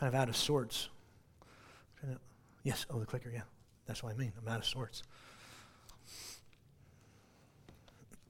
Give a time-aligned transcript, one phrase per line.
[0.00, 0.88] kind of out of sorts.
[2.62, 3.42] Yes, oh, the clicker, yeah.
[3.86, 4.32] That's what I mean.
[4.40, 5.02] I'm out of sorts.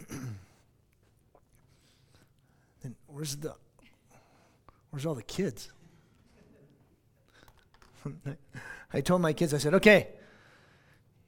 [0.08, 0.36] then
[3.06, 3.54] where's the
[4.90, 5.70] where's all the kids?
[8.92, 10.08] I told my kids, I said, okay,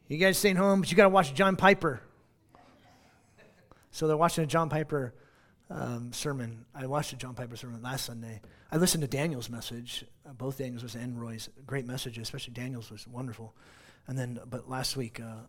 [0.09, 2.01] you guys staying home, but you got to watch John Piper.
[3.93, 5.15] So they're watching a John Piper
[5.75, 6.65] um, sermon.
[6.75, 8.41] I watched a John Piper sermon last Sunday.
[8.71, 10.05] I listened to Daniel's message.
[10.27, 13.55] Uh, both Daniel's was and Roy's great messages, especially Daniel's was wonderful.
[14.07, 15.47] And then, but last week uh,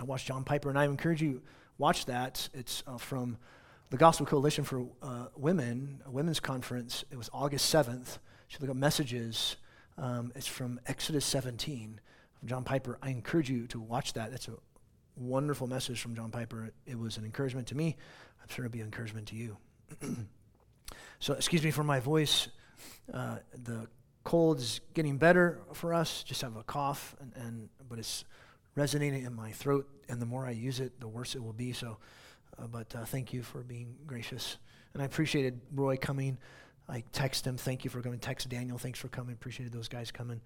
[0.00, 1.42] I watched John Piper, and I encourage you
[1.78, 2.48] watch that.
[2.54, 3.38] It's uh, from
[3.90, 7.04] the Gospel Coalition for uh, Women, a women's conference.
[7.10, 8.18] It was August seventh.
[8.50, 9.56] You look at messages.
[9.96, 12.00] Um, it's from Exodus 17
[12.38, 12.98] from John Piper.
[13.02, 14.30] I encourage you to watch that.
[14.30, 14.54] That's a
[15.16, 16.70] wonderful message from John Piper.
[16.86, 17.96] It was an encouragement to me.
[18.42, 19.56] I'm sure it'll be an encouragement to you.
[21.18, 22.48] so, excuse me for my voice.
[23.12, 23.86] Uh, the
[24.24, 26.22] cold is getting better for us.
[26.22, 28.24] Just have a cough, and, and, but it's
[28.74, 31.72] resonating in my throat, and the more I use it, the worse it will be.
[31.72, 31.98] So,
[32.58, 34.56] uh, but uh, thank you for being gracious,
[34.92, 36.38] and I appreciated Roy coming.
[36.88, 38.18] I text him, thank you for coming.
[38.18, 39.32] Text Daniel, thanks for coming.
[39.32, 40.40] Appreciated those guys coming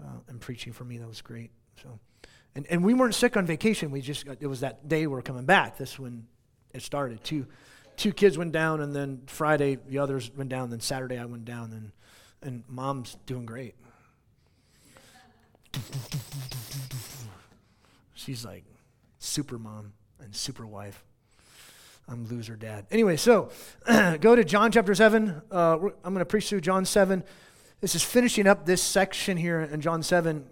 [0.00, 0.96] uh, and preaching for me.
[0.98, 1.50] That was great.
[1.82, 1.98] So,
[2.54, 3.90] and and we weren't sick on vacation.
[3.90, 5.78] We just it was that day we are coming back.
[5.78, 6.26] That's when
[6.72, 7.22] it started.
[7.24, 7.46] Two
[7.96, 10.70] two kids went down, and then Friday the others went down.
[10.70, 11.92] Then Saturday I went down, and
[12.42, 13.74] and mom's doing great.
[18.14, 18.64] She's like
[19.18, 21.04] super mom and super wife.
[22.08, 22.86] I'm loser dad.
[22.90, 23.50] Anyway, so
[24.20, 25.42] go to John chapter 7.
[25.50, 27.22] Uh, I'm going to preach through John 7.
[27.80, 30.44] This is finishing up this section here in John 7.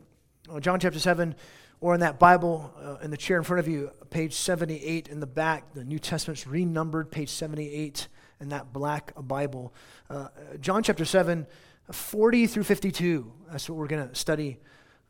[0.49, 1.35] Uh, John chapter 7,
[1.81, 5.21] or in that Bible uh, in the chair in front of you, page 78 in
[5.21, 5.73] the back.
[5.75, 8.09] The New Testament's renumbered, page 78
[8.41, 9.75] in that black Bible.
[10.09, 10.29] Uh,
[10.61, 11.47] John chapter 7,
[11.91, 13.33] 40 through 52.
[13.51, 14.59] That's what we're going to study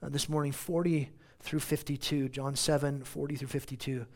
[0.03, 1.11] uh, this morning 40
[1.41, 2.29] through 52.
[2.29, 4.07] John 7, 40 through 52.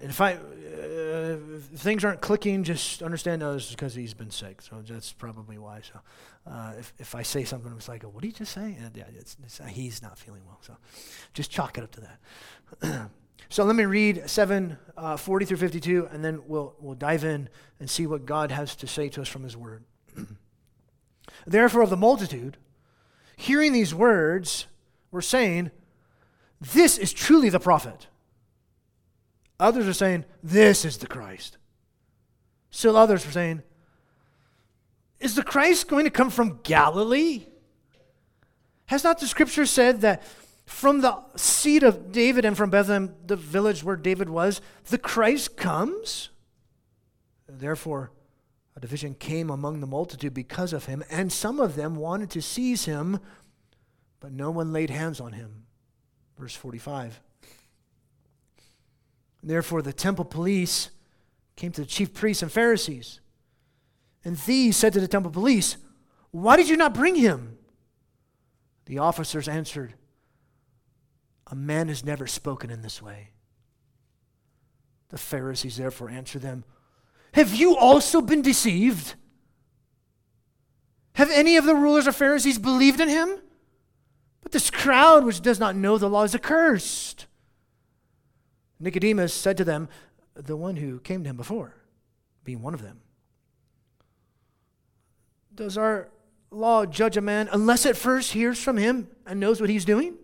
[0.00, 4.60] If I uh, if things aren't clicking, just understand no, it's because he's been sick.
[4.60, 5.80] So that's probably why.
[5.80, 6.00] So
[6.50, 8.76] uh, if if I say something, it's like, what did you just say?
[8.80, 10.58] And yeah, it's, it's, uh, he's not feeling well.
[10.62, 10.76] So
[11.32, 13.10] just chalk it up to that.
[13.48, 17.48] so let me read 7, uh, 40 through 52, and then we'll we'll dive in
[17.80, 19.84] and see what God has to say to us from His Word.
[21.46, 22.56] Therefore, of the multitude,
[23.36, 24.66] hearing these words,
[25.10, 25.70] were saying,
[26.60, 28.08] "This is truly the prophet."
[29.60, 31.58] Others are saying, This is the Christ.
[32.70, 33.62] Still others are saying,
[35.20, 37.46] Is the Christ going to come from Galilee?
[38.86, 40.22] Has not the scripture said that
[40.66, 45.56] from the seed of David and from Bethlehem, the village where David was, the Christ
[45.56, 46.30] comes?
[47.48, 48.10] Therefore,
[48.76, 52.42] a division came among the multitude because of him, and some of them wanted to
[52.42, 53.20] seize him,
[54.20, 55.66] but no one laid hands on him.
[56.36, 57.20] Verse 45.
[59.44, 60.88] Therefore, the temple police
[61.54, 63.20] came to the chief priests and Pharisees.
[64.24, 65.76] And these said to the temple police,
[66.30, 67.58] Why did you not bring him?
[68.86, 69.94] The officers answered,
[71.46, 73.30] A man has never spoken in this way.
[75.10, 76.64] The Pharisees therefore answered them,
[77.32, 79.14] Have you also been deceived?
[81.16, 83.38] Have any of the rulers or Pharisees believed in him?
[84.40, 87.26] But this crowd which does not know the law is accursed.
[88.80, 89.88] Nicodemus said to them,
[90.34, 91.74] The one who came to him before,
[92.44, 93.00] being one of them.
[95.54, 96.08] Does our
[96.50, 100.16] law judge a man unless it first hears from him and knows what he's doing?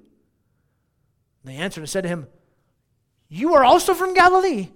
[1.44, 2.26] They answered and said to him,
[3.28, 4.68] You are also from Galilee.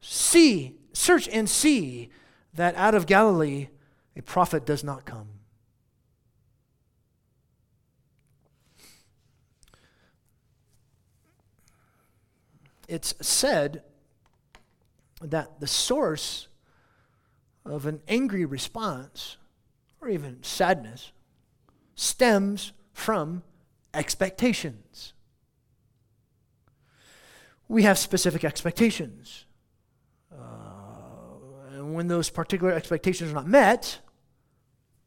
[0.00, 2.10] See, search and see
[2.54, 3.68] that out of Galilee
[4.16, 5.28] a prophet does not come.
[12.88, 13.82] It's said
[15.20, 16.48] that the source
[17.64, 19.36] of an angry response
[20.00, 21.12] or even sadness
[21.94, 23.42] stems from
[23.92, 25.12] expectations.
[27.68, 29.44] We have specific expectations.
[30.32, 30.36] Uh,
[31.72, 33.98] and when those particular expectations are not met,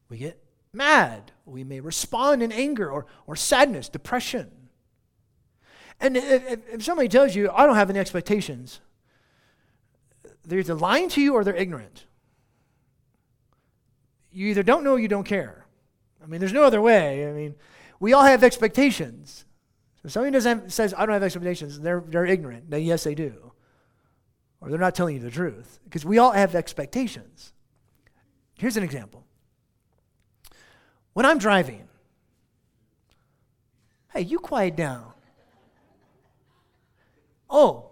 [0.10, 0.44] we get
[0.74, 1.32] mad.
[1.46, 4.52] We may respond in anger or, or sadness, depression.
[6.02, 8.82] And if, if somebody tells you, I don't have any expectations,
[10.44, 12.06] they're either lying to you or they're ignorant.
[14.32, 15.66] You either don't know or you don't care.
[16.24, 17.30] I mean, there's no other way.
[17.30, 17.56] I mean,
[18.00, 19.46] we all have expectations.
[20.02, 22.72] So somebody doesn't says, I don't have expectations, they're, they're ignorant.
[22.72, 23.52] Then yes, they do.
[24.60, 25.80] Or they're not telling you the truth.
[25.84, 27.54] Because we all have expectations.
[28.58, 29.26] Here's an example.
[31.14, 31.88] when I'm driving,
[34.14, 35.12] hey, you quiet down.
[37.52, 37.92] Oh,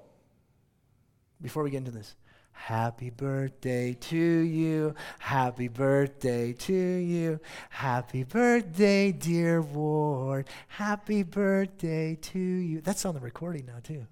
[1.42, 2.16] before we get into this,
[2.60, 4.94] Happy birthday to you.
[5.18, 7.40] Happy birthday to you.
[7.70, 10.48] Happy birthday, dear Ward.
[10.68, 12.82] Happy birthday to you.
[12.82, 14.06] That's on the recording now, too.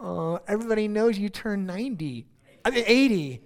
[0.00, 2.26] Oh, everybody knows you turned 90.
[2.64, 3.42] I mean, 80.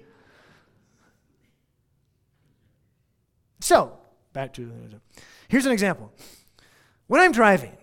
[3.60, 3.98] So,
[4.32, 4.72] back to
[5.48, 6.10] here's an example.
[7.08, 7.76] When I'm driving,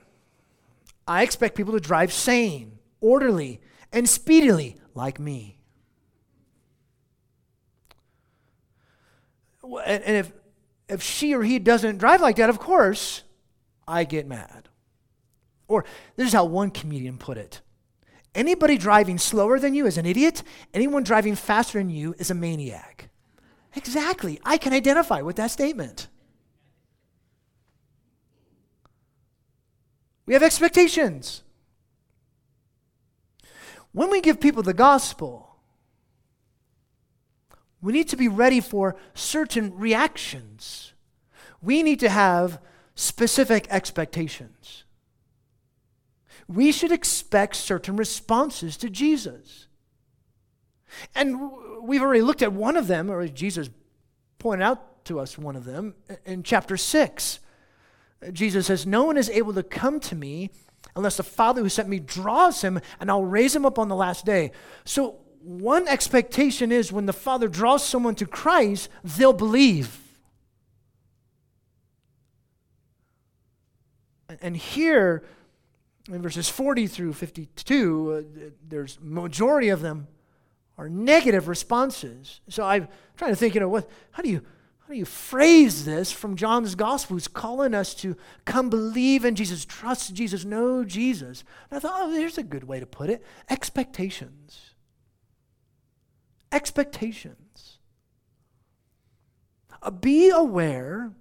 [1.07, 3.61] I expect people to drive sane, orderly,
[3.91, 5.57] and speedily like me.
[9.85, 10.31] and, if,
[10.87, 13.23] if she or he doesn't drive like that, of course,
[13.87, 14.69] I get mad.
[15.67, 15.85] Or
[16.15, 17.61] this is how one comedian put it
[18.35, 20.43] anybody driving slower than you is an idiot,
[20.73, 23.09] anyone driving faster than you is a maniac.
[23.75, 24.39] Exactly.
[24.43, 26.07] I can identify with that statement.
[30.25, 31.43] We have expectations.
[33.91, 35.55] When we give people the gospel,
[37.81, 40.93] we need to be ready for certain reactions.
[41.61, 42.61] We need to have
[42.95, 44.83] specific expectations.
[46.47, 49.67] We should expect certain responses to Jesus.
[51.15, 51.51] And
[51.81, 53.69] we've already looked at one of them, or Jesus
[54.39, 55.95] pointed out to us one of them
[56.25, 57.39] in chapter 6.
[58.33, 60.49] Jesus says, No one is able to come to me
[60.95, 63.95] unless the Father who sent me draws him, and I'll raise him up on the
[63.95, 64.51] last day.
[64.85, 69.97] So, one expectation is when the Father draws someone to Christ, they'll believe.
[74.41, 75.23] And here,
[76.09, 80.07] in verses 40 through 52, uh, there's majority of them
[80.77, 82.39] are negative responses.
[82.49, 82.87] So I'm
[83.17, 84.41] trying to think, you know, what, how do you
[84.89, 89.35] how do you phrase this from John's gospel, who's calling us to come believe in
[89.35, 91.43] Jesus, trust Jesus, know Jesus?
[91.69, 94.71] And I thought, oh, there's a good way to put it expectations
[96.51, 97.77] expectations.
[99.83, 101.11] Uh, be aware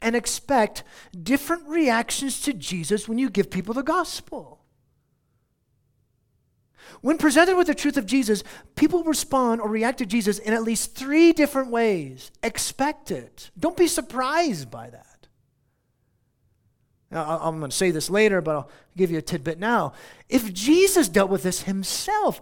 [0.00, 0.82] and expect
[1.22, 4.61] different reactions to Jesus when you give people the gospel.
[7.00, 8.44] When presented with the truth of Jesus,
[8.76, 12.30] people respond or react to Jesus in at least three different ways.
[12.42, 13.50] Expect it.
[13.58, 15.26] Don't be surprised by that.
[17.10, 19.92] Now, I'm going to say this later, but I'll give you a tidbit now.
[20.28, 22.40] If Jesus dealt with this himself,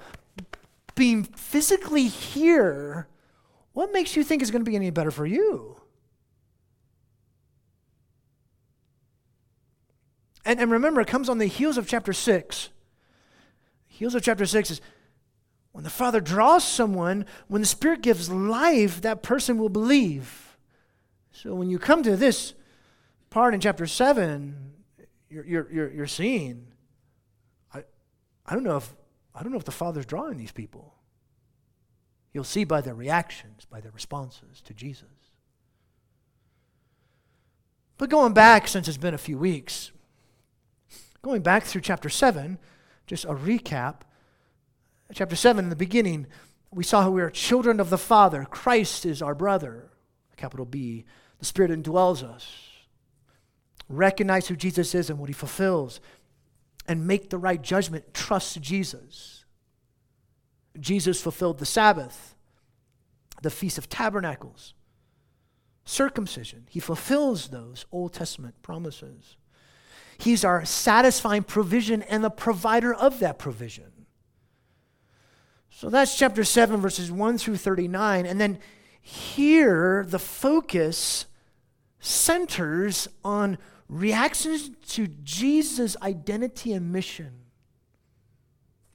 [0.94, 3.08] being physically here,
[3.72, 5.80] what makes you think is going to be any better for you?
[10.44, 12.70] And, and remember, it comes on the heels of chapter 6.
[14.00, 14.80] Heels of chapter 6 is
[15.72, 20.56] when the Father draws someone, when the Spirit gives life, that person will believe.
[21.32, 22.54] So when you come to this
[23.28, 24.56] part in chapter 7,
[25.28, 26.68] you're, you're, you're, you're seeing,
[27.74, 27.84] I,
[28.46, 28.90] I don't know if
[29.34, 30.94] I don't know if the Father's drawing these people.
[32.32, 35.08] You'll see by their reactions, by their responses to Jesus.
[37.98, 39.92] But going back, since it's been a few weeks,
[41.20, 42.56] going back through chapter 7,
[43.10, 44.02] just a recap.
[45.12, 46.28] Chapter 7, in the beginning,
[46.70, 48.46] we saw how we are children of the Father.
[48.48, 49.90] Christ is our brother,
[50.36, 51.04] capital B.
[51.40, 52.68] The Spirit indwells us.
[53.88, 56.00] Recognize who Jesus is and what he fulfills
[56.86, 59.44] and make the right judgment, trust Jesus.
[60.78, 62.36] Jesus fulfilled the Sabbath,
[63.42, 64.74] the Feast of Tabernacles,
[65.84, 66.68] circumcision.
[66.70, 69.36] He fulfills those Old Testament promises.
[70.20, 73.90] He's our satisfying provision and the provider of that provision.
[75.70, 78.26] So that's chapter 7, verses 1 through 39.
[78.26, 78.58] And then
[79.00, 81.24] here, the focus
[82.00, 83.56] centers on
[83.88, 87.40] reactions to Jesus' identity and mission,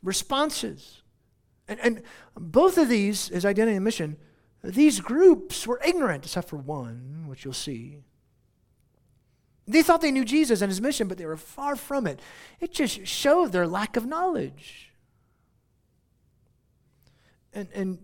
[0.03, 1.01] responses.
[1.67, 2.01] And, and
[2.35, 4.17] both of these, his identity and mission,
[4.63, 7.97] these groups were ignorant, except for one, which you'll see.
[9.67, 12.19] They thought they knew Jesus and his mission, but they were far from it.
[12.59, 14.91] It just showed their lack of knowledge.
[17.53, 17.97] And, and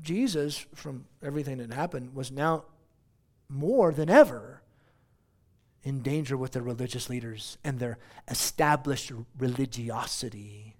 [0.00, 2.64] Jesus, from everything that happened, was now
[3.48, 4.62] more than ever
[5.82, 7.98] in danger with their religious leaders and their
[8.28, 10.76] established religiosity.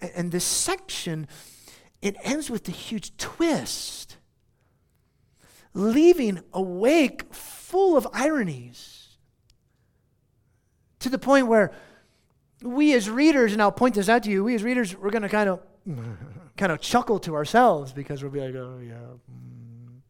[0.00, 1.28] And, and this section,
[2.02, 4.16] it ends with a huge twist,
[5.72, 7.32] leaving a wake
[7.72, 9.16] full of ironies
[10.98, 11.72] to the point where
[12.62, 15.22] we as readers, and I'll point this out to you, we as readers, we're going
[15.22, 15.60] to kind of
[16.58, 18.92] kind of chuckle to ourselves because we'll be like, oh, yeah.
[18.92, 20.00] Mm.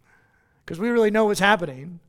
[0.65, 2.01] Because we really know what's happening.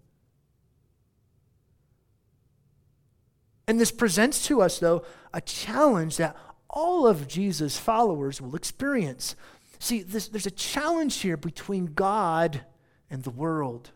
[3.68, 5.06] And this presents to us, though,
[5.36, 6.36] a challenge that
[6.68, 9.36] all of Jesus' followers will experience.
[9.78, 12.62] See, this, there's a challenge here between God
[13.08, 13.92] and the world.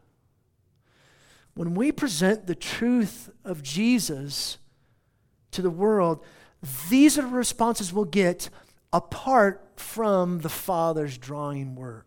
[1.57, 4.59] When we present the truth of Jesus
[5.49, 6.23] to the world,
[6.87, 8.51] these are the responses we'll get
[8.93, 12.05] apart from the Father's drawing work.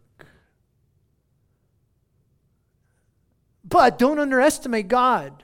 [3.64, 5.42] But don't underestimate God.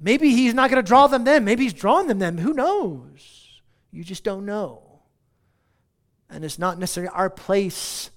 [0.00, 1.44] Maybe He's not going to draw them then.
[1.44, 2.36] Maybe He's drawing them then.
[2.36, 3.60] Who knows?
[3.92, 5.02] You just don't know.
[6.28, 8.10] And it's not necessarily our place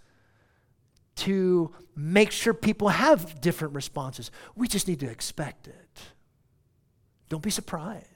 [1.15, 4.31] to make sure people have different responses.
[4.55, 5.99] We just need to expect it.
[7.29, 8.07] Don't be surprised.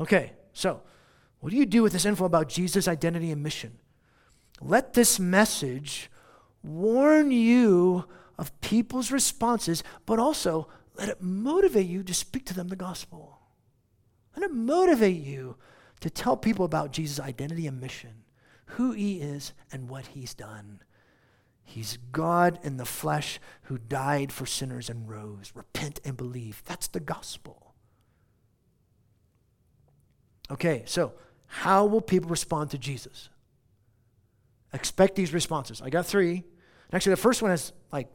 [0.00, 0.82] Okay, so
[1.40, 3.78] what do you do with this info about Jesus' identity and mission?
[4.60, 6.10] Let this message
[6.62, 8.04] warn you
[8.38, 13.38] of people's responses, but also let it motivate you to speak to them the gospel.
[14.36, 15.56] Let it motivate you
[16.00, 18.24] to tell people about Jesus' identity and mission,
[18.66, 20.80] who he is, and what he's done.
[21.68, 25.52] He's God in the flesh who died for sinners and rose.
[25.54, 26.62] Repent and believe.
[26.64, 27.74] That's the gospel.
[30.50, 31.12] Okay, so
[31.46, 33.30] how will people respond to Jesus?
[34.72, 35.82] Expect these responses.
[35.82, 36.44] I got three.
[36.92, 38.08] Actually, the first one has like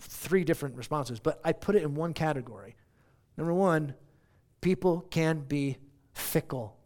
[0.00, 2.74] three different responses, but I put it in one category.
[3.36, 3.94] Number one,
[4.60, 5.78] people can be
[6.12, 6.76] fickle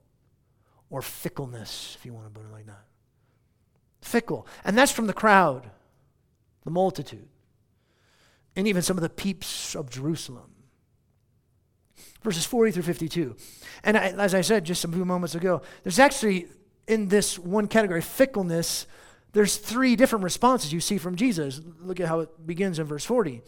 [0.90, 2.84] or fickleness, if you want to put it like that.
[4.02, 4.46] Fickle.
[4.64, 5.70] And that's from the crowd,
[6.64, 7.28] the multitude,
[8.56, 10.50] and even some of the peeps of Jerusalem.
[12.22, 13.36] Verses 40 through 52.
[13.82, 16.48] And I, as I said just a few moments ago, there's actually
[16.86, 18.86] in this one category, fickleness,
[19.32, 21.60] there's three different responses you see from Jesus.
[21.80, 23.42] Look at how it begins in verse 40.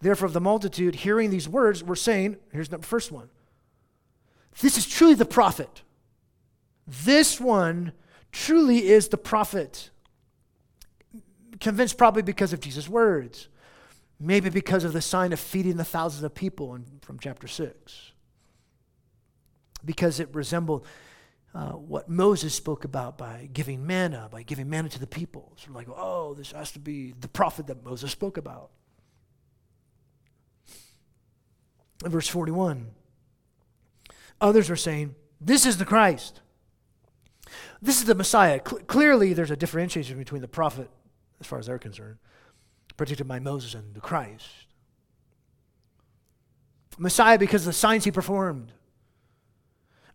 [0.00, 3.28] Therefore, of the multitude, hearing these words, were saying, here's the first one.
[4.60, 5.82] This is truly the prophet.
[6.86, 7.92] This one
[8.32, 9.90] truly is the prophet.
[11.62, 13.46] Convinced probably because of Jesus' words,
[14.18, 18.10] maybe because of the sign of feeding the thousands of people in, from chapter 6,
[19.84, 20.84] because it resembled
[21.54, 25.52] uh, what Moses spoke about by giving manna, by giving manna to the people.
[25.54, 28.70] So, like, oh, this has to be the prophet that Moses spoke about.
[32.04, 32.88] In verse 41,
[34.40, 36.40] others are saying, This is the Christ.
[37.80, 38.60] This is the Messiah.
[38.66, 40.90] Cl- clearly, there's a differentiation between the prophet,
[41.42, 42.18] as far as they're concerned,
[42.96, 44.46] predicted by Moses, and the Christ.
[46.98, 48.72] Messiah because of the signs he performed.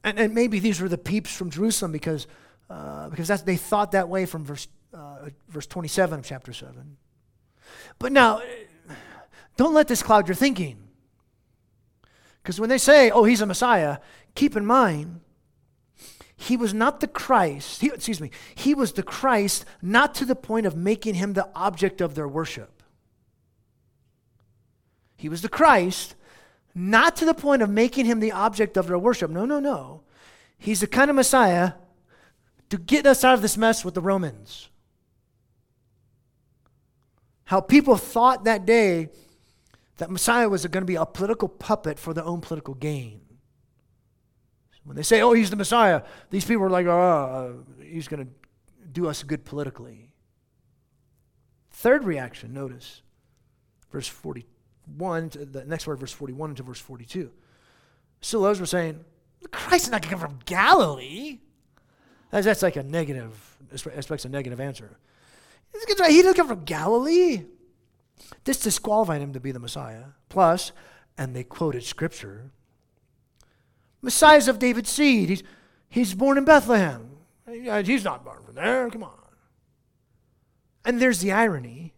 [0.04, 2.28] And, and maybe these were the peeps from Jerusalem because,
[2.70, 6.98] uh, because that's, they thought that way from verse, uh, verse 27 of chapter 7.
[8.00, 8.42] But now,
[9.58, 10.78] don't let this cloud your thinking.
[12.42, 13.98] Because when they say, oh, he's a Messiah,
[14.34, 15.20] keep in mind,
[16.38, 20.36] he was not the Christ, he, excuse me, he was the Christ not to the
[20.36, 22.84] point of making him the object of their worship.
[25.18, 26.14] He was the Christ
[26.76, 29.32] not to the point of making him the object of their worship.
[29.32, 30.04] No, no, no.
[30.60, 31.74] He's the kind of Messiah
[32.70, 34.70] to get us out of this mess with the Romans.
[37.46, 39.10] How people thought that day
[39.98, 43.22] that Messiah was going to be a political puppet for their own political gain.
[44.88, 48.26] When they say, oh, he's the Messiah, these people are like, oh, uh, he's going
[48.26, 48.32] to
[48.90, 50.14] do us good politically.
[51.72, 53.02] Third reaction, notice,
[53.92, 57.30] verse 41, to the next word, verse 41 to verse 42.
[58.22, 59.04] Still, those were saying,
[59.52, 61.40] Christ is not going to come from Galilee.
[62.32, 64.98] That's, that's like a negative, expects a negative answer.
[65.74, 67.44] He doesn't come from Galilee.
[68.46, 70.06] This disqualified him to be the Messiah.
[70.30, 70.72] Plus,
[71.18, 72.52] and they quoted scripture
[74.02, 75.30] Messiah's of David's seed.
[75.30, 75.44] He's,
[75.90, 77.10] he's born in Bethlehem.
[77.48, 78.90] He's not born from there.
[78.90, 79.12] Come on.
[80.86, 81.94] And there's the irony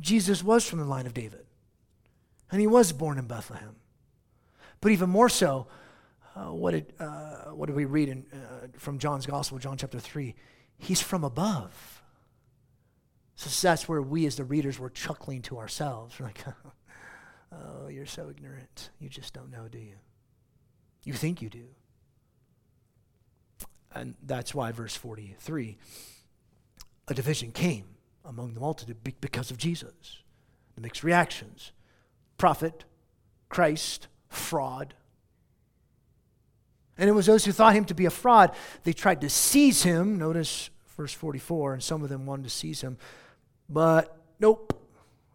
[0.00, 1.44] Jesus was from the line of David,
[2.50, 3.76] and he was born in Bethlehem.
[4.80, 5.66] But even more so,
[6.34, 10.00] uh, what, did, uh, what did we read in, uh, from John's Gospel, John chapter
[10.00, 10.34] 3?
[10.78, 12.02] He's from above.
[13.36, 16.14] So that's where we as the readers were chuckling to ourselves.
[16.20, 16.44] We're like,
[17.52, 18.90] oh, you're so ignorant.
[18.98, 19.96] You just don't know, do you?
[21.04, 21.64] You think you do.
[23.94, 25.76] And that's why, verse 43,
[27.08, 27.84] a division came
[28.24, 30.22] among the multitude because of Jesus.
[30.74, 31.72] The mixed reactions
[32.38, 32.84] prophet,
[33.48, 34.94] Christ, fraud.
[36.98, 38.52] And it was those who thought him to be a fraud.
[38.82, 40.18] They tried to seize him.
[40.18, 42.98] Notice verse 44, and some of them wanted to seize him.
[43.68, 44.76] But nope,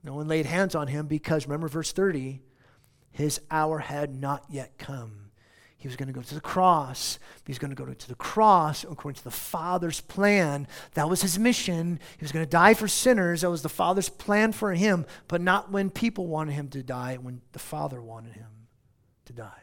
[0.04, 2.42] no one laid hands on him because, remember verse 30,
[3.12, 5.27] his hour had not yet come.
[5.88, 7.17] He was going to go to the cross.
[7.46, 10.67] He was going to go to the cross according to the Father's plan.
[10.96, 12.01] That was his mission.
[12.17, 13.39] He was going to die for sinners.
[13.39, 17.15] That was the Father's plan for him, but not when people wanted him to die,
[17.15, 18.50] when the Father wanted him
[19.27, 19.62] to die.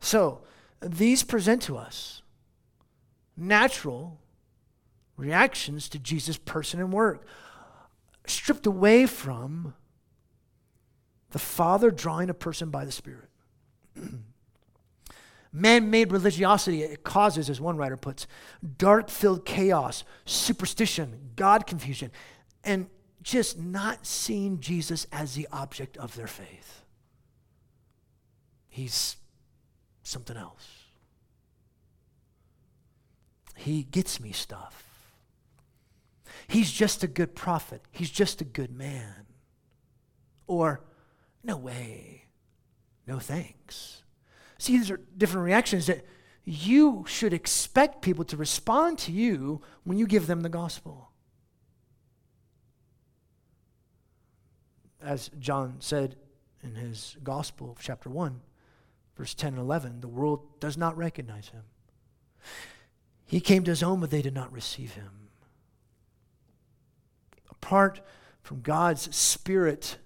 [0.00, 0.40] So,
[0.80, 2.22] these present to us
[3.36, 4.18] natural
[5.18, 7.26] reactions to Jesus' person and work,
[8.26, 9.74] stripped away from
[11.32, 13.28] the Father drawing a person by the Spirit.
[15.52, 18.26] Man made religiosity it causes, as one writer puts,
[18.76, 22.10] dark filled chaos, superstition, God confusion,
[22.64, 22.88] and
[23.22, 26.82] just not seeing Jesus as the object of their faith.
[28.68, 29.16] He's
[30.02, 30.68] something else.
[33.54, 35.12] He gets me stuff.
[36.48, 37.82] He's just a good prophet.
[37.92, 39.26] He's just a good man.
[40.46, 40.82] Or,
[41.42, 42.23] no way.
[43.06, 44.02] No thanks.
[44.58, 46.04] See, these are different reactions that
[46.44, 51.10] you should expect people to respond to you when you give them the gospel.
[55.02, 56.16] As John said
[56.62, 58.40] in his gospel, chapter 1,
[59.16, 61.64] verse 10 and 11, the world does not recognize him.
[63.26, 65.28] He came to his own, but they did not receive him.
[67.50, 68.00] Apart
[68.42, 69.98] from God's Spirit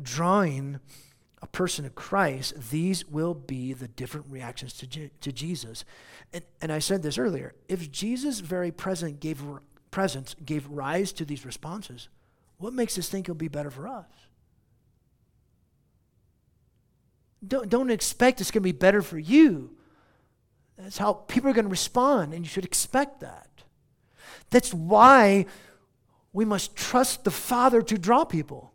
[0.00, 0.80] drawing
[1.42, 5.84] a person of Christ, these will be the different reactions to, to Jesus.
[6.32, 9.42] And, and I said this earlier if Jesus' very present gave,
[9.90, 12.08] presence gave rise to these responses,
[12.58, 14.06] what makes us think it'll be better for us?
[17.46, 19.70] Don't, don't expect it's going to be better for you.
[20.76, 23.48] That's how people are going to respond, and you should expect that.
[24.50, 25.46] That's why
[26.32, 28.69] we must trust the Father to draw people.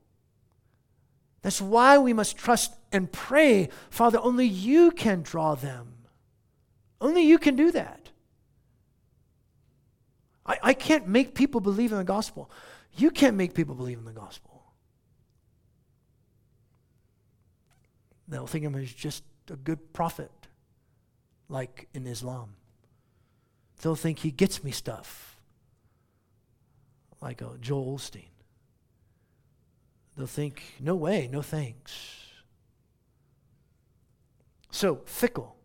[1.46, 5.94] That's why we must trust and pray, Father, only you can draw them.
[7.00, 8.10] Only you can do that.
[10.44, 12.50] I, I can't make people believe in the gospel.
[12.98, 14.64] You can't make people believe in the gospel.
[18.28, 20.32] They'll think of him as just a good prophet,
[21.48, 22.56] like in Islam.
[23.84, 25.38] They'll think he gets me stuff,
[27.22, 28.35] like a Joel Osteen.
[30.18, 32.26] They'll think, no way, no thanks.
[34.72, 35.56] So, fickle.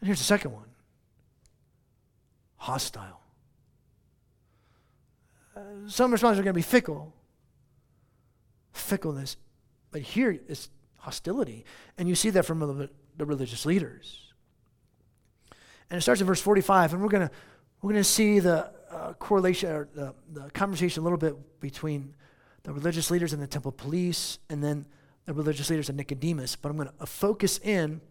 [0.00, 0.68] And here's the second one
[2.56, 3.20] hostile.
[5.56, 7.14] Uh, some responses are going to be fickle,
[8.72, 9.36] fickleness.
[9.90, 10.68] But here is
[10.98, 11.64] hostility.
[11.96, 14.32] And you see that from the religious leaders.
[15.90, 17.34] And it starts in verse 45, and we're going to
[17.80, 22.14] we're to see the uh, correlation or the, the conversation a little bit between
[22.68, 24.84] the religious leaders and the temple police, and then
[25.24, 26.54] the religious leaders and Nicodemus.
[26.54, 28.02] But I'm going to uh, focus in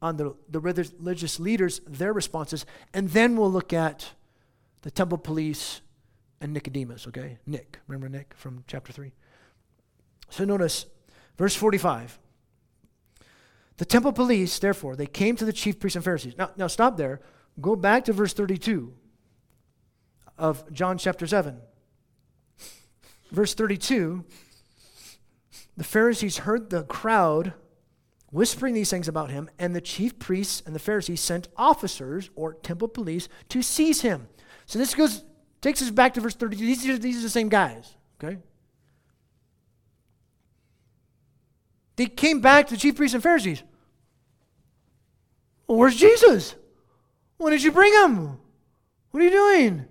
[0.00, 2.64] on the, the religious leaders, their responses,
[2.94, 4.12] and then we'll look at
[4.82, 5.80] the temple police
[6.40, 7.38] and Nicodemus, okay?
[7.44, 9.10] Nick, remember Nick from chapter 3?
[10.30, 10.86] So notice
[11.36, 12.20] verse 45.
[13.78, 16.38] The temple police, therefore, they came to the chief priests and Pharisees.
[16.38, 17.20] Now, now stop there.
[17.60, 18.94] Go back to verse 32
[20.38, 21.60] of John chapter 7.
[23.32, 24.24] Verse 32
[25.76, 27.54] the Pharisees heard the crowd
[28.30, 32.54] whispering these things about him, and the chief priests and the Pharisees sent officers or
[32.54, 34.28] temple police to seize him.
[34.66, 35.24] So this goes
[35.60, 36.64] takes us back to verse 32.
[36.64, 38.38] These are, these are the same guys, okay?
[41.96, 43.62] They came back to the chief priests and Pharisees.
[45.66, 46.56] Well, where's Jesus?
[47.36, 48.38] When did you bring him?
[49.10, 49.86] What are you doing?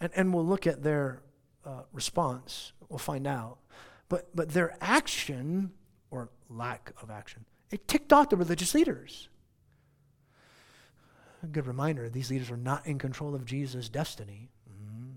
[0.00, 1.22] And, and we'll look at their
[1.64, 2.72] uh, response.
[2.88, 3.58] We'll find out.
[4.08, 5.72] But, but their action,
[6.10, 9.28] or lack of action, it ticked off the religious leaders.
[11.42, 14.48] A good reminder these leaders were not in control of Jesus' destiny.
[14.68, 15.16] Mm.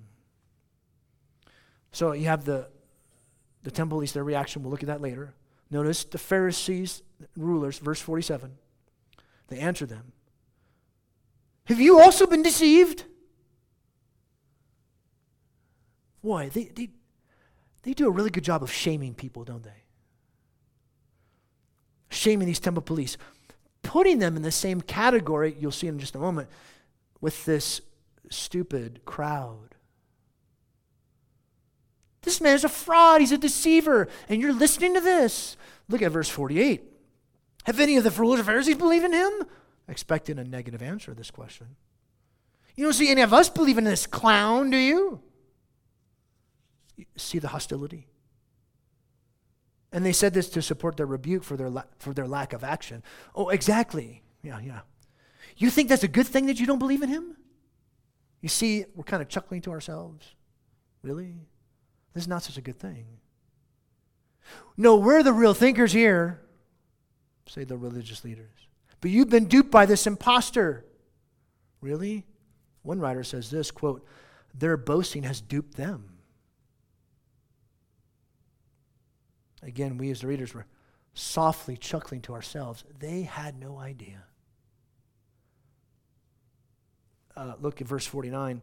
[1.91, 2.67] So you have the,
[3.63, 4.62] the temple police, their reaction.
[4.62, 5.34] We'll look at that later.
[5.72, 7.02] Notice the Pharisees,
[7.36, 8.52] rulers, verse 47.
[9.48, 10.12] They answer them
[11.65, 13.06] Have you also been deceived?
[16.23, 16.89] Boy, they, they,
[17.84, 19.84] they do a really good job of shaming people, don't they?
[22.10, 23.17] Shaming these temple police,
[23.81, 26.49] putting them in the same category, you'll see in just a moment,
[27.19, 27.81] with this
[28.29, 29.75] stupid crowd.
[32.21, 33.21] This man is a fraud.
[33.21, 34.07] He's a deceiver.
[34.29, 35.57] And you're listening to this.
[35.89, 36.84] Look at verse 48.
[37.65, 39.31] Have any of the of Pharisees believe in him?
[39.88, 41.67] Expecting a negative answer to this question.
[42.75, 45.21] You don't see any of us believe in this clown, do you?
[47.16, 48.08] See the hostility?
[49.92, 52.64] And they said this to support their rebuke for their, la- for their lack of
[52.64, 53.04] action.
[53.36, 54.24] Oh, exactly.
[54.42, 54.80] Yeah, yeah.
[55.58, 57.36] You think that's a good thing that you don't believe in him?
[58.40, 60.36] You see, we're kind of chuckling to ourselves.
[61.04, 61.36] Really?
[62.14, 63.06] This is not such a good thing.
[64.78, 66.42] No, we're the real thinkers here,
[67.48, 68.68] say the religious leaders.
[69.02, 70.86] But you've been duped by this impostor.
[71.82, 72.26] Really?
[72.84, 74.06] One writer says this quote,
[74.54, 76.10] their boasting has duped them.
[79.63, 80.65] Again, we as the readers were
[81.13, 82.84] softly chuckling to ourselves.
[83.00, 84.24] They had no idea.
[87.36, 88.62] Uh, look at verse 49.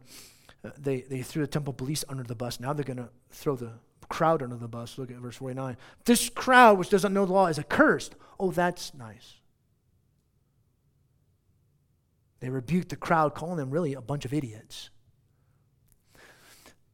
[0.63, 2.59] Uh, they, they threw the temple police under the bus.
[2.59, 3.73] Now they're going to throw the
[4.09, 4.97] crowd under the bus.
[4.97, 5.77] Look at verse 49.
[6.05, 8.15] This crowd, which doesn't know the law, is accursed.
[8.39, 9.35] Oh, that's nice.
[12.39, 14.89] They rebuked the crowd, calling them really a bunch of idiots.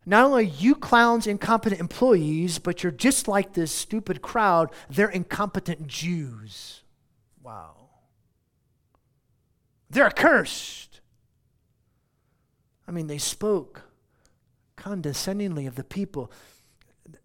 [0.05, 4.71] Not only you clowns incompetent employees, but you're just like this stupid crowd.
[4.89, 6.81] They're incompetent Jews.
[7.41, 7.75] Wow.
[9.89, 11.01] They're accursed.
[12.87, 13.81] I mean, they spoke
[14.75, 16.31] condescendingly of the people.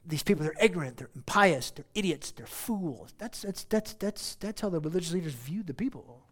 [0.06, 3.12] These people, they're ignorant, they're impious, they're idiots, they're fools.
[3.18, 6.22] That's, that's, that's, that's, that's how the religious leaders viewed the people.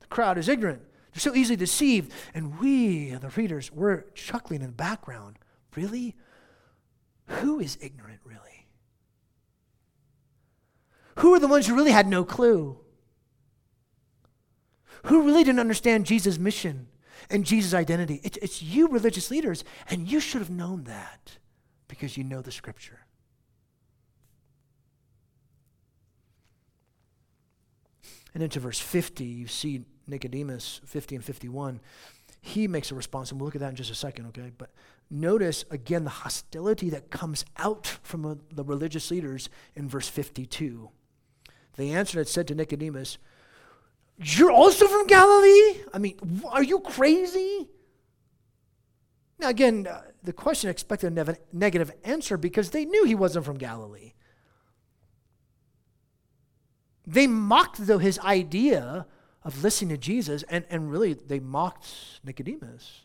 [0.00, 0.82] The crowd is ignorant.
[1.16, 2.12] They're so easily deceived.
[2.34, 5.38] And we, the readers, we're chuckling in the background.
[5.74, 6.14] Really?
[7.26, 8.66] Who is ignorant, really?
[11.20, 12.78] Who are the ones who really had no clue?
[15.04, 16.88] Who really didn't understand Jesus' mission
[17.30, 18.20] and Jesus' identity?
[18.22, 21.38] It's, it's you, religious leaders, and you should have known that
[21.88, 23.06] because you know the scripture.
[28.34, 31.80] And into verse 50, you see Nicodemus 50 and 51.
[32.40, 34.52] He makes a response, and we'll look at that in just a second, okay?
[34.56, 34.70] But
[35.10, 40.90] notice again the hostility that comes out from the religious leaders in verse 52.
[41.76, 43.18] They answered and said to Nicodemus,
[44.18, 45.82] You're also from Galilee?
[45.92, 47.68] I mean, are you crazy?
[49.38, 53.58] Now, again, uh, the question expected a negative answer because they knew he wasn't from
[53.58, 54.12] Galilee.
[57.06, 59.06] They mocked, though, his idea
[59.46, 61.86] of listening to Jesus, and, and really they mocked
[62.24, 63.02] Nicodemus.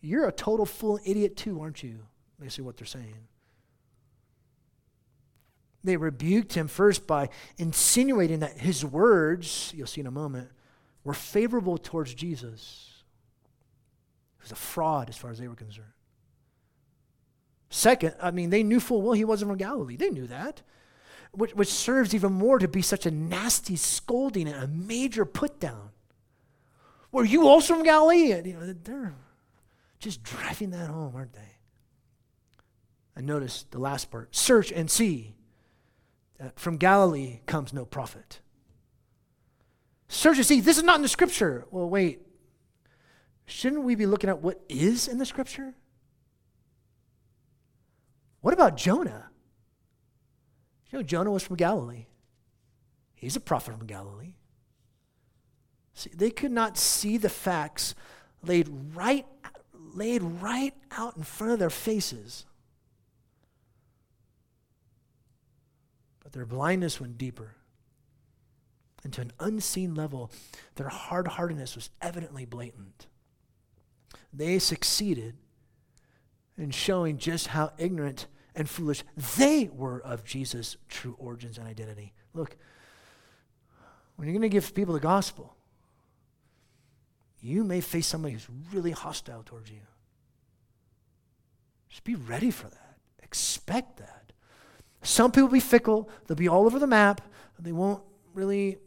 [0.00, 2.00] You're a total fool idiot, too, aren't you?
[2.40, 3.28] Basically, what they're saying.
[5.84, 7.28] They rebuked him first by
[7.58, 10.50] insinuating that his words, you'll see in a moment,
[11.04, 13.04] were favorable towards Jesus.
[14.38, 15.86] He was a fraud as far as they were concerned.
[17.70, 19.96] Second, I mean, they knew full well he wasn't from Galilee.
[19.96, 20.62] They knew that
[21.36, 25.60] which, which serves even more to be such a nasty scolding and a major put
[25.60, 25.90] down.
[27.12, 28.32] Were you also from Galilee?
[28.32, 29.14] And, you know, they're
[29.98, 31.56] just driving that home, aren't they?
[33.14, 35.34] And notice the last part search and see
[36.38, 38.40] that from Galilee comes no prophet.
[40.08, 40.60] Search and see.
[40.60, 41.64] This is not in the scripture.
[41.70, 42.22] Well, wait.
[43.46, 45.74] Shouldn't we be looking at what is in the scripture?
[48.40, 49.30] What about Jonah?
[50.90, 52.06] You know, Jonah was from Galilee.
[53.14, 54.34] He's a prophet from Galilee.
[55.94, 57.94] See, they could not see the facts
[58.42, 59.26] laid right,
[59.72, 62.44] laid right out in front of their faces.
[66.22, 67.54] But their blindness went deeper
[69.02, 70.30] and to an unseen level.
[70.74, 73.06] Their hard heartedness was evidently blatant.
[74.32, 75.36] They succeeded
[76.58, 79.04] in showing just how ignorant and foolish
[79.38, 82.14] they were of Jesus' true origins and identity.
[82.34, 82.56] Look,
[84.16, 85.54] when you're going to give people the gospel,
[87.40, 89.82] you may face somebody who's really hostile towards you.
[91.88, 92.96] Just be ready for that.
[93.22, 94.32] Expect that.
[95.02, 97.20] Some people will be fickle, they'll be all over the map,
[97.58, 98.02] they won't
[98.34, 98.78] really,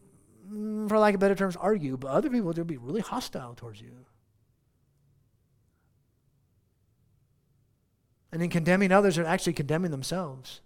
[0.52, 3.80] mm, for lack of better terms, argue, but other people, they'll be really hostile towards
[3.80, 4.06] you.
[8.32, 10.62] And in condemning others, they're actually condemning themselves.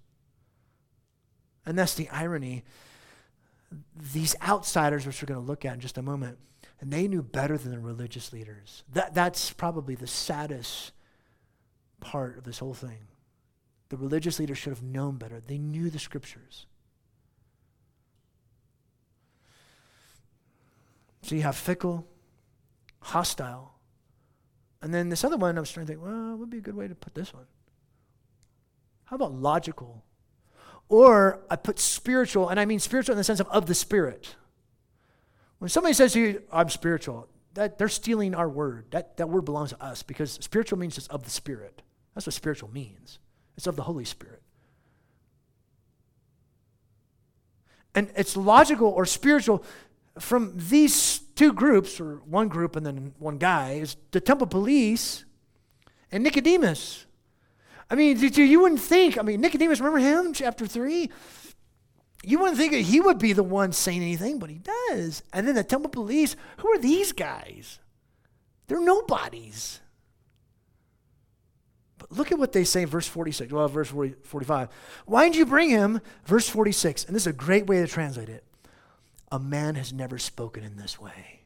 [1.65, 2.63] And that's the irony.
[4.13, 6.37] These outsiders, which we're going to look at in just a moment,
[6.81, 8.83] and they knew better than the religious leaders.
[8.91, 10.91] That, that's probably the saddest
[12.01, 13.07] part of this whole thing.
[13.89, 15.39] The religious leaders should have known better.
[15.39, 16.65] They knew the scriptures.
[21.21, 22.05] So you have fickle,
[22.99, 23.73] hostile,
[24.83, 26.61] and then this other one, I was trying to think, well, what would be a
[26.61, 27.45] good way to put this one?
[29.05, 30.03] How about logical?
[30.89, 34.35] Or I put spiritual, and I mean spiritual in the sense of of the spirit.
[35.59, 38.87] When somebody says to you, I'm spiritual, that they're stealing our word.
[38.91, 41.81] That, that word belongs to us because spiritual means just of the spirit.
[42.13, 43.19] That's what spiritual means.
[43.55, 44.41] It's of the Holy Spirit.
[47.95, 49.63] And it's logical or spiritual
[50.19, 55.25] from these two groups, or one group and then one guy, is the temple police
[56.11, 57.05] and Nicodemus.
[57.89, 61.11] I mean, you wouldn't think, I mean, Nicodemus, remember him, chapter 3?
[62.23, 65.23] You wouldn't think that he would be the one saying anything, but he does.
[65.33, 67.79] And then the temple police, who are these guys?
[68.67, 69.81] They're nobodies.
[71.97, 73.51] But look at what they say in verse 46.
[73.51, 74.69] Well, verse 40, 45.
[75.05, 75.99] Why did you bring him?
[76.25, 77.05] Verse 46.
[77.05, 78.45] And this is a great way to translate it.
[79.31, 81.41] A man has never spoken in this way.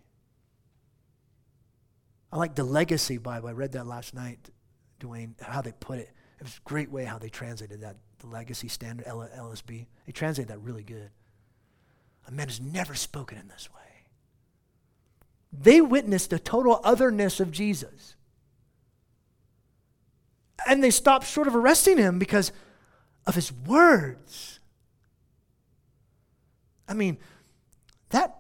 [2.32, 3.50] I like the Legacy Bible.
[3.50, 4.52] I read that last night,
[5.00, 6.12] Dwayne, how they put it.
[6.40, 9.88] It was a great way how they translated that, the Legacy Standard, LSB.
[10.06, 11.10] They translated that really good.
[12.28, 13.82] A man has never spoken in this way.
[15.52, 18.16] They witnessed the total otherness of Jesus.
[20.68, 22.52] And they stopped short of arresting him because
[23.26, 24.60] of his words.
[26.88, 27.18] I mean,
[28.10, 28.38] that,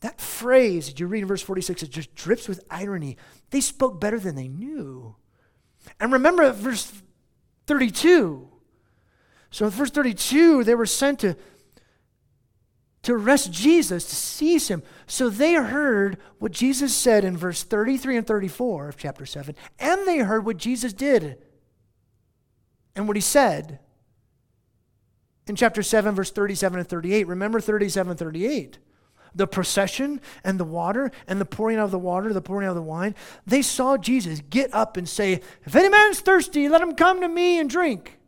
[0.00, 3.16] that phrase that you read in verse 46, it just drips with irony.
[3.50, 5.16] They spoke better than they knew.
[6.00, 6.92] And remember verse
[7.66, 8.48] 32.
[9.50, 11.36] So in verse 32, they were sent to,
[13.02, 14.82] to arrest Jesus, to seize him.
[15.06, 20.06] So they heard what Jesus said in verse 33 and 34 of chapter 7, and
[20.08, 21.38] they heard what Jesus did
[22.96, 23.78] and what he said
[25.46, 27.26] in chapter 7, verse 37 and 38.
[27.26, 28.78] Remember 37 and 38
[29.34, 32.70] the procession and the water and the pouring out of the water, the pouring out
[32.70, 33.14] of the wine,
[33.46, 37.28] they saw Jesus get up and say, If any man's thirsty, let him come to
[37.28, 38.18] me and drink.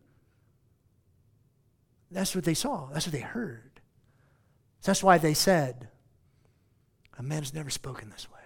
[2.10, 2.88] That's what they saw.
[2.92, 3.80] That's what they heard.
[4.82, 5.88] That's why they said,
[7.18, 8.36] A man has never spoken this way.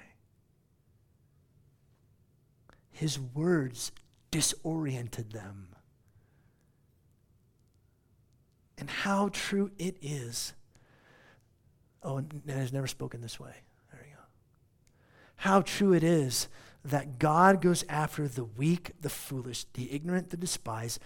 [2.91, 3.93] His words
[4.31, 5.69] disoriented them.
[8.79, 10.55] And how true it is
[12.03, 13.55] Oh, and has never spoken this way.
[13.93, 14.23] There you go.
[15.37, 16.49] How true it is
[16.85, 21.01] that God goes after the weak, the foolish, the ignorant, the despised,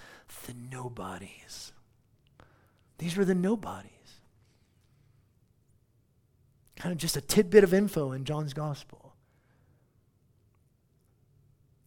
[0.47, 1.73] the nobodies.
[2.99, 3.91] These were the nobodies.
[6.77, 9.15] Kind of just a tidbit of info in John's gospel.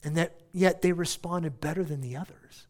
[0.03, 2.67] And that yet they responded better than the others,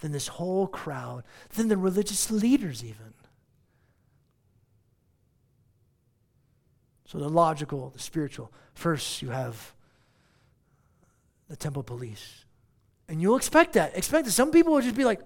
[0.00, 3.14] than this whole crowd, than the religious leaders, even.
[7.06, 8.52] So the logical, the spiritual.
[8.74, 9.74] First, you have
[11.48, 12.44] the temple police.
[13.08, 13.96] And you'll expect that.
[13.96, 14.32] Expect that.
[14.32, 15.20] Some people will just be like,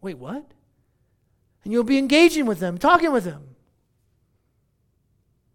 [0.00, 0.44] wait, what?
[1.64, 3.56] And you'll be engaging with them, talking with them.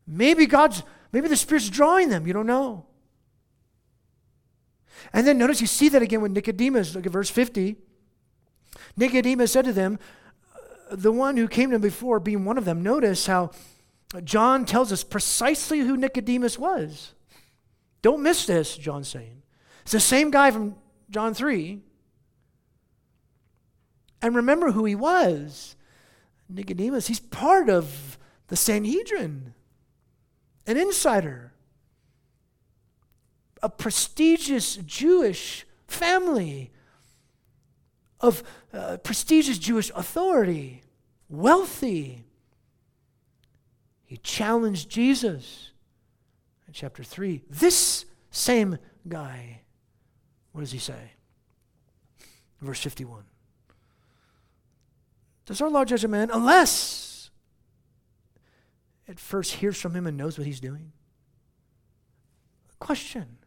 [0.05, 2.27] Maybe God's, maybe the Spirit's drawing them.
[2.27, 2.85] You don't know.
[5.13, 6.93] And then notice you see that again with Nicodemus.
[6.93, 7.77] Look at verse 50.
[8.97, 9.99] Nicodemus said to them,
[10.91, 13.51] the one who came to him before, being one of them, notice how
[14.23, 17.13] John tells us precisely who Nicodemus was.
[18.01, 19.41] Don't miss this, John's saying.
[19.83, 20.75] It's the same guy from
[21.09, 21.81] John 3.
[24.21, 25.75] And remember who he was.
[26.49, 29.53] Nicodemus, he's part of the Sanhedrin,
[30.67, 31.53] an insider,
[33.63, 36.71] a prestigious Jewish family
[38.19, 38.43] of
[38.73, 40.83] uh, prestigious Jewish authority,
[41.29, 42.25] wealthy.
[44.11, 45.71] He challenged Jesus
[46.67, 47.43] in chapter 3.
[47.49, 49.61] This same guy,
[50.51, 51.13] what does he say?
[52.59, 53.23] Verse 51.
[55.45, 57.29] Does our Lord judge a man unless
[59.07, 60.91] it first hears from him and knows what he's doing?
[62.79, 63.37] Question.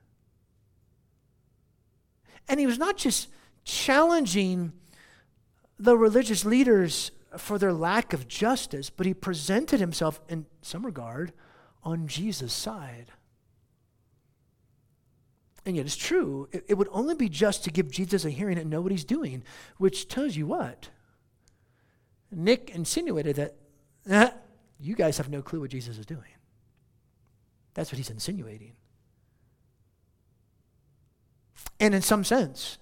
[2.49, 3.29] And he was not just
[3.65, 4.73] challenging
[5.79, 11.33] the religious leaders for their lack of justice, but he presented himself in some regard
[11.83, 13.07] on Jesus' side.
[15.67, 16.49] And yet it's true.
[16.53, 19.05] It, it, would only be just to give Jesus a hearing and know what he's
[19.05, 19.43] doing,
[19.79, 20.91] which tells you what?
[22.31, 23.57] Nick insinuated that
[24.09, 24.31] eh,
[24.79, 26.23] you guys have no clue what Jesus is doing.
[27.73, 28.73] That's what he's insinuating.
[31.81, 32.79] And in some sense,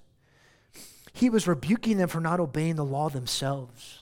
[1.12, 4.01] he was rebuking them for not obeying the law themselves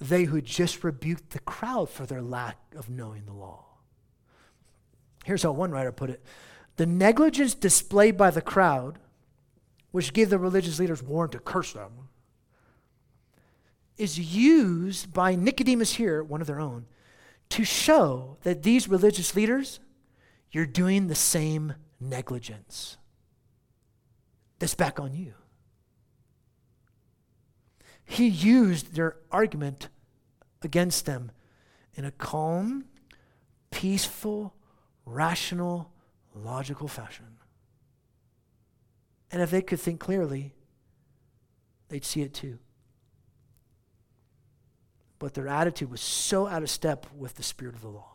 [0.00, 3.64] they who just rebuked the crowd for their lack of knowing the law.
[5.24, 6.22] Here's how one writer put it
[6.76, 8.98] The negligence displayed by the crowd,
[9.90, 12.08] which gave the religious leaders warrant to curse them,
[13.96, 16.86] is used by Nicodemus here, one of their own,
[17.50, 19.80] to show that these religious leaders,
[20.52, 22.96] you're doing the same negligence.
[24.58, 25.34] that's back on you.
[28.08, 29.90] He used their argument
[30.62, 31.30] against them
[31.94, 32.86] in a calm,
[33.70, 34.54] peaceful,
[35.04, 35.92] rational,
[36.34, 37.36] logical fashion.
[39.30, 40.54] And if they could think clearly,
[41.90, 42.58] they'd see it too.
[45.18, 48.12] But their attitude was so out of step with the spirit of the law.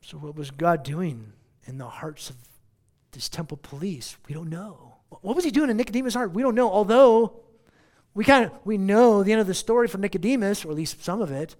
[0.00, 1.32] So, what was God doing
[1.64, 2.36] in the hearts of
[3.12, 4.16] this temple police?
[4.28, 4.96] We don't know.
[5.22, 6.32] What was he doing in Nicodemus' heart?
[6.32, 6.70] We don't know.
[6.70, 7.40] Although
[8.14, 11.04] we kind of we know the end of the story for Nicodemus, or at least
[11.04, 11.56] some of it.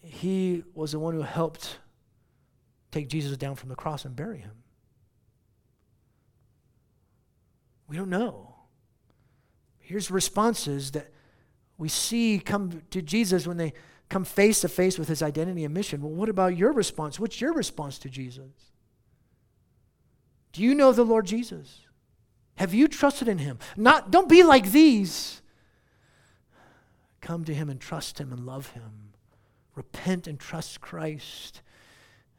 [0.00, 1.78] He was the one who helped
[2.90, 4.62] take Jesus down from the cross and bury him.
[7.88, 8.54] We don't know.
[9.78, 11.12] Here's responses that
[11.78, 13.72] we see come to Jesus when they
[14.08, 16.00] come face to face with his identity and mission.
[16.00, 17.20] Well, what about your response?
[17.20, 18.72] What's your response to Jesus?
[20.56, 21.80] Do you know the Lord Jesus?
[22.54, 23.58] Have you trusted in him?
[23.76, 25.42] Not don't be like these.
[27.20, 29.12] Come to him and trust him and love him.
[29.74, 31.60] Repent and trust Christ.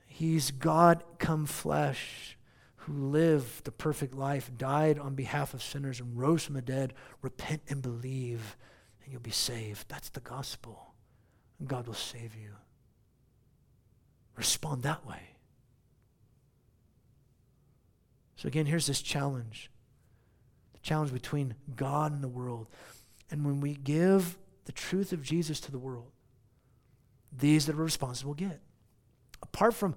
[0.08, 2.40] He's God come flesh
[2.78, 6.96] who lived the perfect life, died on behalf of sinners, and rose from the dead.
[7.22, 8.58] Repent and believe,
[9.04, 9.88] and you'll be saved.
[9.90, 10.96] That's the gospel.
[11.64, 12.56] God will save you.
[14.36, 15.37] Respond that way.
[18.38, 19.70] So, again, here's this challenge
[20.74, 22.68] the challenge between God and the world.
[23.30, 26.12] And when we give the truth of Jesus to the world,
[27.32, 28.62] these that are responsible get.
[29.42, 29.96] Apart from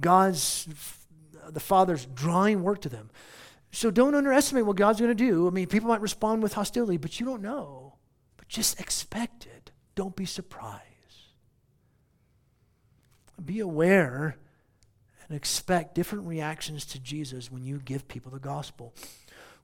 [0.00, 0.68] God's
[1.48, 3.10] the Father's drawing work to them.
[3.72, 5.46] So don't underestimate what God's going to do.
[5.48, 7.94] I mean, people might respond with hostility, but you don't know.
[8.36, 9.72] But just expect it.
[9.94, 10.82] Don't be surprised.
[13.44, 14.36] Be aware
[15.32, 18.92] and expect different reactions to Jesus when you give people the gospel.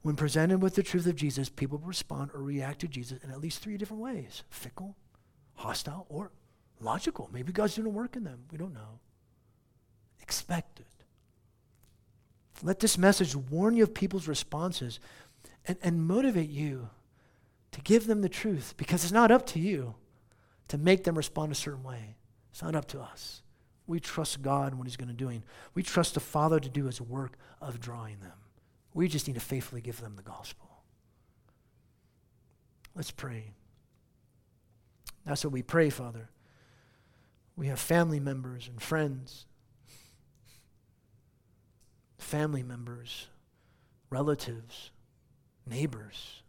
[0.00, 3.42] When presented with the truth of Jesus, people respond or react to Jesus in at
[3.42, 4.96] least three different ways fickle,
[5.56, 6.30] hostile, or
[6.80, 7.28] logical.
[7.34, 8.44] Maybe God's doing a work in them.
[8.50, 9.00] We don't know.
[10.22, 10.86] Expect it.
[12.62, 14.98] Let this message warn you of people's responses
[15.66, 16.88] and, and motivate you
[17.72, 19.96] to give them the truth because it's not up to you
[20.68, 22.16] to make them respond a certain way.
[22.52, 23.42] It's not up to us.
[23.88, 25.42] We trust God and what He's going to do.
[25.74, 28.38] We trust the Father to do His work of drawing them.
[28.94, 30.68] We just need to faithfully give them the gospel.
[32.94, 33.54] Let's pray.
[35.24, 36.30] That's what we pray, Father.
[37.56, 39.46] We have family members and friends
[42.18, 43.28] family members,
[44.10, 44.90] relatives,
[45.66, 46.42] neighbors,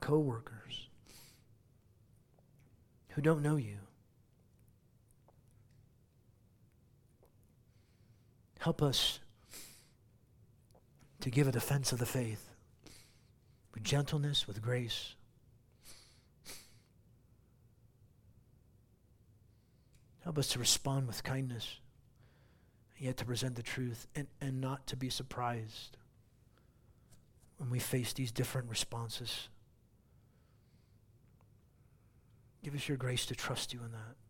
[0.00, 0.88] co-workers
[3.10, 3.78] who don't know you.
[8.64, 9.20] Help us
[11.20, 12.48] to give a defense of the faith
[13.74, 15.16] with gentleness, with grace.
[20.20, 21.76] Help us to respond with kindness
[22.96, 25.98] yet to present the truth and, and not to be surprised
[27.58, 29.50] when we face these different responses.
[32.62, 34.23] Give us your grace to trust you in that.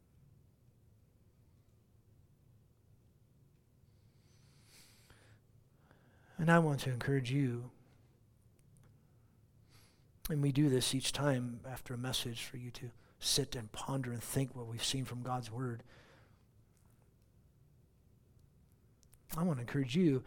[6.39, 7.71] And I want to encourage you,
[10.29, 14.13] and we do this each time after a message for you to sit and ponder
[14.13, 15.83] and think what we've seen from God's Word.
[19.37, 20.23] I want to encourage you.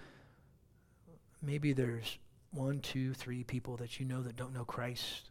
[1.42, 2.18] Maybe there's
[2.52, 5.30] one, two, three people that you know that don't know Christ.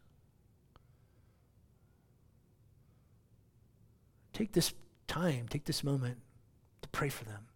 [4.32, 4.74] Take this
[5.08, 6.18] time, take this moment
[6.82, 7.46] to pray for them.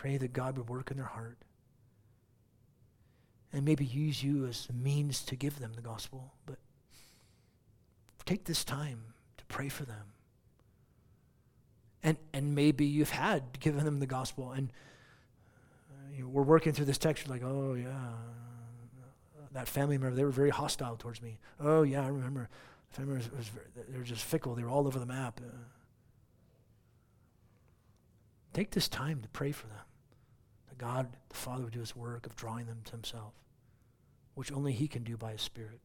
[0.00, 1.36] Pray that God would work in their heart.
[3.52, 6.32] And maybe use you as a means to give them the gospel.
[6.46, 6.56] But
[8.24, 10.14] take this time to pray for them.
[12.02, 14.72] And, and maybe you've had given them the gospel and
[15.90, 18.12] uh, you know, we're working through this text, like, oh, yeah,
[19.52, 21.40] that family member, they were very hostile towards me.
[21.60, 22.48] Oh, yeah, I remember.
[22.88, 23.50] The family was, was
[23.90, 24.54] they were just fickle.
[24.54, 25.42] They were all over the map.
[25.44, 25.58] Uh,
[28.54, 29.76] take this time to pray for them.
[30.80, 33.34] God, the Father, would do his work of drawing them to himself,
[34.34, 35.80] which only he can do by his Spirit.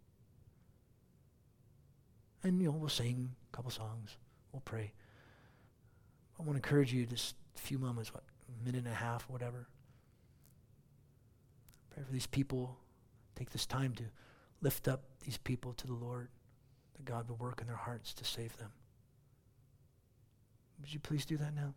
[2.43, 4.15] And, you know, we'll sing a couple songs.
[4.53, 4.93] We'll pray.
[6.39, 9.23] I want to encourage you just a few moments, what, a minute and a half,
[9.29, 9.67] whatever.
[11.89, 12.77] Pray for these people.
[13.35, 14.03] Take this time to
[14.61, 16.29] lift up these people to the Lord,
[16.95, 18.71] that God will work in their hearts to save them.
[20.79, 21.73] Would you please do that now?